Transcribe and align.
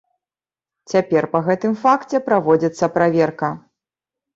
Цяпер 0.93 1.29
па 1.35 1.43
гэтым 1.49 1.77
факце 1.85 2.25
праводзіцца 2.33 2.95
праверка. 3.01 3.57